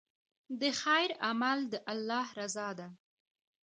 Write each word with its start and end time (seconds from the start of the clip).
د 0.59 0.61
خیر 0.81 1.09
عمل 1.29 1.57
د 1.71 1.73
الله 1.91 2.27
رضا 2.39 2.67
ده. 2.79 2.87